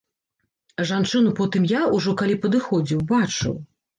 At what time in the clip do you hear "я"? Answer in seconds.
1.79-1.83